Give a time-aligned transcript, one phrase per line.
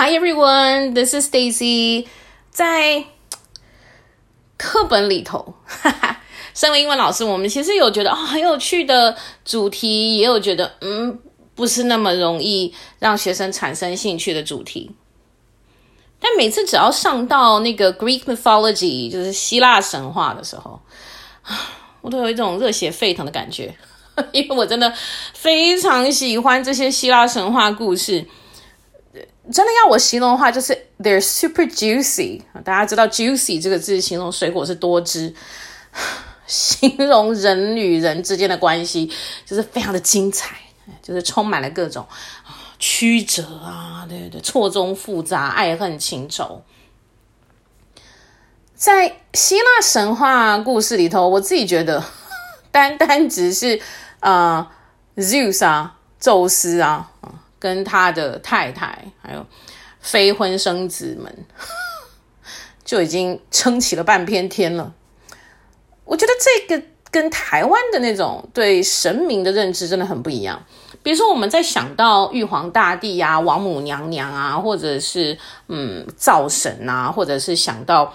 [0.00, 2.06] Hi everyone, this is Stacy。
[2.52, 3.04] 在
[4.56, 6.20] 课本里头，哈哈，
[6.54, 11.18] 身为英文老师，我们其实有觉得啊、哦、很有趣的主题，也有觉得嗯
[11.56, 14.92] 不是那么容易让学生产生兴趣的主题。
[16.20, 20.80] 但每次只要上到那个 Greek mythology，就是希腊神话的时候，
[22.02, 23.74] 我都有一种热血沸腾的感觉，
[24.30, 24.94] 因为我真的
[25.34, 28.24] 非常喜欢这些希腊神话故事。
[29.50, 32.42] 真的要我形容的话，就是 they're super juicy。
[32.64, 35.34] 大家知道 juicy 这个字形容水果是多汁，
[36.46, 39.10] 形容人与人之间的关系
[39.46, 40.56] 就是非常的精彩，
[41.02, 42.06] 就是充满了各种
[42.78, 46.62] 曲折啊，对对对，错综复杂，爱恨情仇。
[48.74, 52.04] 在希腊神话故事里头，我自己觉得，
[52.70, 53.80] 单单只是
[54.20, 54.70] 啊、
[55.16, 57.10] Zeus 啊，宙斯啊。
[57.58, 59.46] 跟他的太太还有
[60.00, 61.46] 非婚生子们，
[62.84, 64.94] 就已经撑起了半边天了。
[66.04, 70.64] 我觉得这个跟台湾的那种对神明的认知真的很不一样。
[71.02, 78.14] 比如说，我们在想到玉皇大帝啊、王母娘娘啊，或者是嗯灶神啊，或者是想到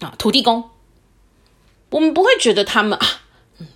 [0.00, 0.62] 啊土地公，
[1.90, 3.06] 我们不会觉得他们啊。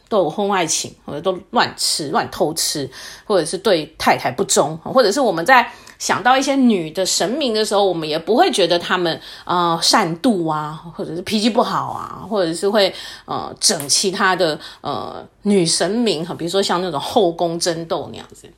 [0.08, 2.90] 都有婚外情，或者都乱吃、乱偷吃，
[3.24, 12.92] 或者是对太太不忠，或者是我们在想到一些女的神明的时候，我们也不会觉得他们啊、善妒啊，或者是脾气不好啊，或者是会
[13.26, 18.50] 呃整其他的呃女神明哈，比如说像那种后宫争斗那样子。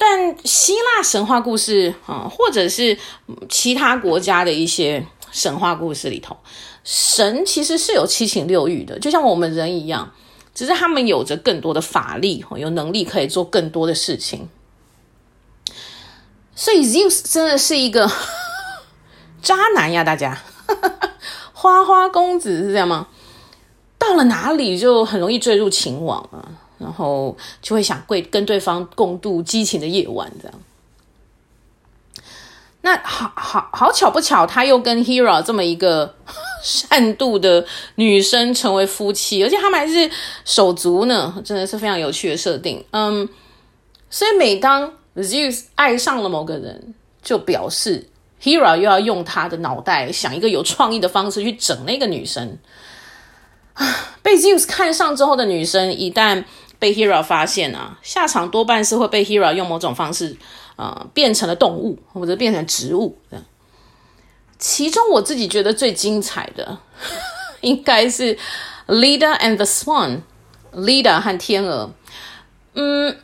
[0.00, 2.96] 但希腊神话故事啊、或者是
[3.48, 6.36] 其他国家的一些神话故事里头。
[6.84, 10.12] 神其实是有七情六欲的，就像我们人一样，
[10.54, 14.48] 只是他们有着更多的法力，有能力可以做更多的事情。
[16.54, 18.10] 所以 Zeus 真的是一个
[19.42, 20.40] 渣男呀，大家，
[21.52, 23.08] 花花公子是这样吗？
[23.98, 26.48] 到了哪里就很容易坠入情网啊，
[26.78, 30.60] 然后就会想跪跟对方共度激情的夜晚，这样。
[32.80, 36.14] 那好好好巧不巧，他又跟 Hera 这么一个。
[36.60, 40.10] 善妒的女生成为夫妻，而且他们还是
[40.44, 42.84] 手足呢，真的是非常有趣的设定。
[42.90, 43.26] 嗯，
[44.10, 48.08] 所以每当 Zeus 爱上了某个人，就表示
[48.42, 52.58] Hera 又要用他的脑袋想一个有创意的方式去整那个女生。
[54.20, 56.44] 被 Zeus 看上之后的女生，一旦
[56.78, 60.36] 被 Hera 发现啊，下场多半是会被 Hera 用某种方式、
[60.76, 63.44] 呃、变成了动物，或者变成植物这样。
[64.58, 66.78] 其中我自己觉得最精彩的，
[67.62, 68.36] 应该是
[68.86, 70.08] Leader and the Swan》
[70.80, 71.90] 《Leader 和天鹅。
[72.74, 73.16] 嗯，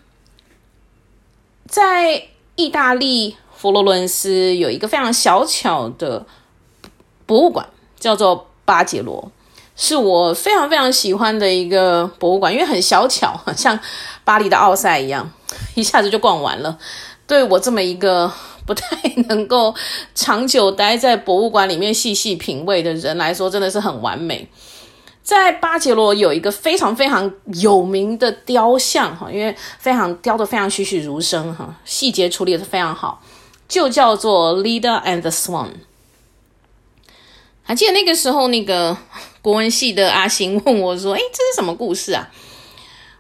[1.67, 6.27] 在意大利佛罗伦斯有一个非常小巧的
[7.27, 9.31] 博物馆，叫做巴杰罗，
[9.77, 13.79] 是我非常非常喜欢的一个博物馆，因为很小巧，像
[14.25, 15.31] 巴黎的奥赛一样，
[15.75, 16.79] 一下子就逛完了。
[17.27, 18.33] 对我这么一个。
[18.67, 18.97] 不太
[19.29, 19.75] 能够
[20.15, 24.49] 长久待在博物馆里面细细品味的人来说，真的是很完美。
[25.23, 27.31] 在巴杰罗有一个非常非常
[27.61, 33.23] 有名的雕像哈，因为非常雕的非常栩栩如生哈，细节处理的非常好，
[33.69, 35.69] 就叫做 Leda and the Swan。
[37.65, 38.97] 还记得那个时候，那个
[39.45, 42.31] 国文系的阿星问我说：“诶，这是什么故事啊？”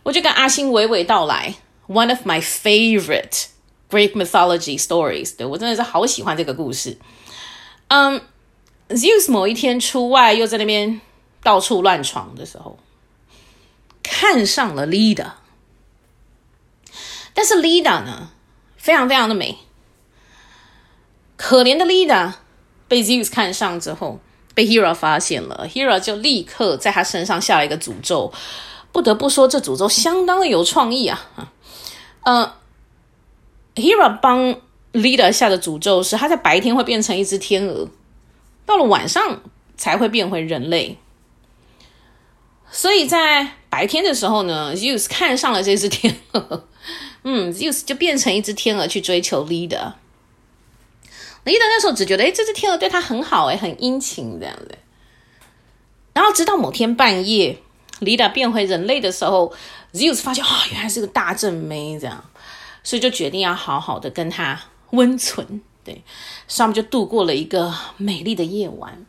[0.02, 1.54] 我就跟阿星娓娓道来
[1.86, 3.48] ：“One of my favorite。”
[3.90, 6.96] Greek mythology stories，对，我真的是好喜欢这个故事。
[7.88, 8.22] 嗯、
[8.88, 11.02] ，Zeus 某一天出外，又在那边
[11.42, 12.78] 到处乱闯的时候，
[14.02, 15.32] 看上了 Leda。
[17.34, 18.30] 但是 Leda 呢，
[18.78, 19.58] 非常非常的美。
[21.36, 22.32] 可怜的 Leda
[22.88, 24.20] 被 Zeus 看上之后，
[24.54, 28.32] 被 Hera 发现了，Hera 就立刻在他身上下了一个诅咒。
[28.92, 31.28] 不得不说，这诅咒相当的有创意啊。
[32.22, 32.50] 嗯、uh,。
[33.74, 34.54] Hera 帮
[34.92, 37.88] Leda 下的诅咒是，他在白天会变成一只天鹅，
[38.64, 39.42] 到了晚上
[39.76, 40.96] 才会变回人类。
[42.70, 46.64] 所以在白天的时候呢，Zeus 看上了这只天鹅，
[47.24, 49.94] 嗯，Zeus 就变成一只天鹅去追求 Leader
[51.44, 51.52] Leda。
[51.52, 54.78] Leda 那时候只觉得，哎，这只天鹅对他很好，哎，很殷勤这样子。
[56.12, 57.58] 然后直到某天半夜
[58.00, 59.52] ，Leda 变回人类的时候
[59.92, 62.24] ，Zeus 发现，啊、哦，原来是个大正妹这样。
[62.86, 64.60] 所以就决定要好好的跟她
[64.90, 66.04] 温存，对，
[66.46, 69.06] 所以他们就度过了一个美丽的夜晚。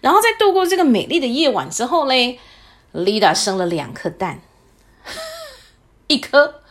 [0.00, 2.40] 然后在度过这个美丽的夜晚之后嘞
[2.94, 4.40] ，Leda 生了两颗蛋，
[6.08, 6.61] 一颗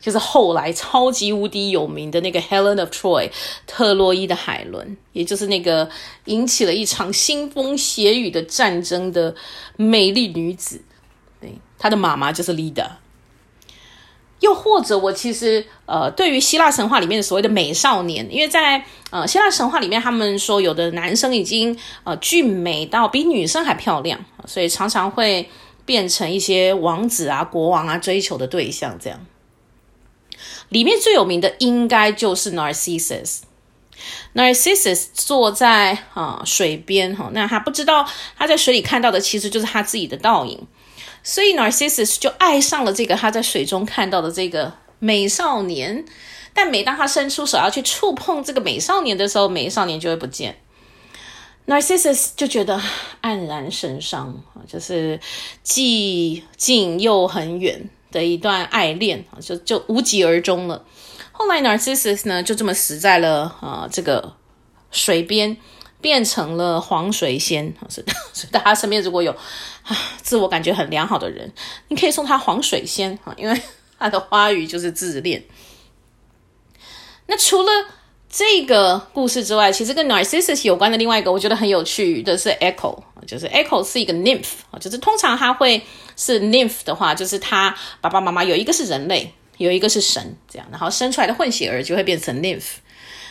[0.00, 3.30] 就是后来超级无敌有名的那个 Helen of Troy
[3.66, 5.88] 特洛伊的海伦，也就是那个
[6.26, 9.34] 引起了一场腥风血雨的战争的
[9.76, 10.82] 美丽女子。
[11.40, 12.88] 对，她的妈妈就是 Leda。
[14.40, 25.48] 又或者，我其实呃，对于希腊神话里面的所谓的美少年，因为在呃希腊神话里面，他们说有的男生已经呃俊美到比女生还漂亮，所以常常会
[25.84, 28.96] 变成一些王子啊、国王啊追求的对象。
[29.00, 29.26] 这样，
[30.68, 33.40] 里面最有名的应该就是 Narcissus。
[34.34, 40.66] Narcissus 坐在啊、水边哈，那他不知道他在水里看到的其实就是他自己的倒影。
[41.24, 46.04] 所以 Narcissus 就爱上了这个他在水中看到的这个美少年，
[46.54, 50.56] 但每当他伸出手要去触碰这个美少年的时候，美少年就会不见。
[51.66, 52.80] Narcissus 就觉得
[53.20, 55.20] 黯然神伤，就是
[55.62, 60.84] 既近又很远的一段爱恋，就就无疾而终了。
[61.32, 64.34] 后来 Narcissus 呢，就这么死在了啊、呃、这个
[64.90, 65.56] 水边。
[66.00, 71.52] 变成了黄水仙，所以大家身边如果有啊自我感觉很良好的人，
[71.88, 73.62] 你可以送他黄水仙啊，因为
[73.98, 75.42] 他的花语就是自恋。
[77.26, 77.72] 那除了
[78.30, 84.44] 这个故事之外，其实跟 Narcissus 有关的另外一个，我觉得很有趣的是 Echo，就是 Echo 是一个 nymph，
[84.78, 85.80] 就是通常他会
[86.14, 92.76] 是 nymph 的话，就是他爸爸妈妈有一个是人类，有一个是神，这样，然后生出来的混血儿就会变成 nymph。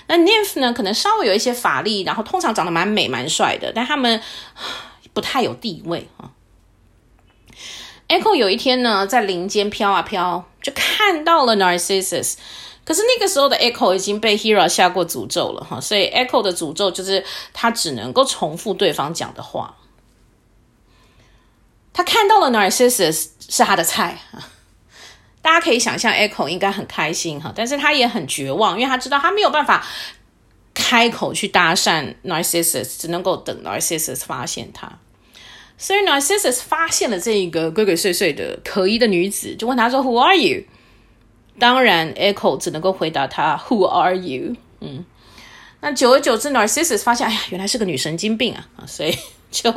[0.07, 4.19] 那 nymph 呢，可能稍微有一些法力，然后通常长得蛮美蛮帅的，但他们
[5.13, 6.31] 不太有地位啊。
[8.07, 12.35] Echo 有一天呢，在林间飘啊飘，就看到了 Narcissus，
[12.85, 17.23] 可是那个时候的 Echo 已经被 Hera 下过诅咒了哈，所以 Echo 的诅咒就是
[17.53, 19.75] 他只能够重复对方讲的话。
[21.93, 24.19] 他看到了 Narcissus 是他的菜。
[25.41, 29.85] 大家可以想象，Echo 应该很开心哈，但是他也很绝望，因为他知道他没有办法
[30.73, 34.99] 开口去搭讪 Narcissus，只能够等 Narcissus 发现他。
[35.77, 40.63] 所以 Narcissus 发现了这一个鬼鬼祟祟的可疑的女子，就问他说：“Who are you？”
[41.59, 45.05] 当然，Echo 只能够回答他：“Who are you？” 嗯，
[45.81, 49.15] 那久而久之，Narcissus 发现，哎呀，原来是个女神经病啊， 所以
[49.51, 49.71] 就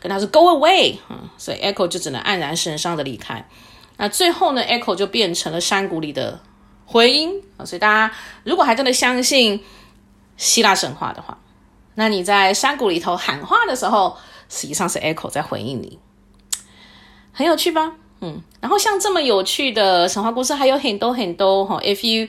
[0.00, 3.48] 跟他说：“Go away！” 啊，所以 Echo 就只能黯然神伤的离开。
[3.98, 6.40] 那最后呢，Echo 就变成了山谷里的
[6.84, 7.64] 回音啊！
[7.64, 8.14] 所以大家
[8.44, 9.62] 如果还真的相信
[10.36, 11.38] 希腊神话的话，
[11.94, 14.16] 那你在山谷里头喊话的时候，
[14.49, 15.99] 实际上是 Echo 在回应你，
[17.31, 17.93] 很有趣吧？
[18.21, 21.79] 嗯，然后像这么有趣的神话故事还有很多很多哈。
[21.81, 22.27] If you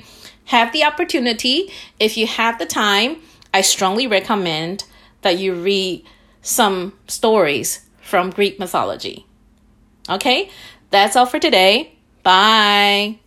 [0.48, 3.16] have the opportunity, if you have the time,
[3.50, 4.80] I strongly recommend
[5.20, 6.04] that you read
[6.42, 9.26] some stories from Greek mythology.
[10.08, 10.48] Okay?
[10.90, 11.92] That's all for today.
[12.22, 13.18] Bye.